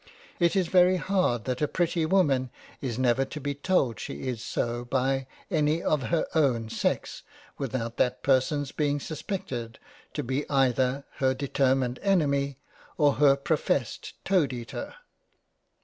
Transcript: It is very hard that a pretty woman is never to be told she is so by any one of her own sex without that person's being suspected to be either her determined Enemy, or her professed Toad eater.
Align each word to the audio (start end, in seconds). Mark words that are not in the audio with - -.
It 0.39 0.55
is 0.55 0.67
very 0.67 0.97
hard 0.97 1.45
that 1.45 1.61
a 1.61 1.67
pretty 1.67 2.07
woman 2.07 2.49
is 2.81 2.97
never 2.97 3.23
to 3.25 3.39
be 3.39 3.53
told 3.53 3.99
she 3.99 4.23
is 4.27 4.41
so 4.41 4.83
by 4.83 5.27
any 5.51 5.81
one 5.83 5.91
of 5.91 6.01
her 6.09 6.25
own 6.33 6.69
sex 6.69 7.21
without 7.59 7.97
that 7.97 8.23
person's 8.23 8.71
being 8.71 8.99
suspected 8.99 9.77
to 10.15 10.23
be 10.23 10.49
either 10.49 11.03
her 11.17 11.35
determined 11.35 11.99
Enemy, 12.01 12.57
or 12.97 13.13
her 13.21 13.35
professed 13.35 14.13
Toad 14.25 14.53
eater. 14.53 14.95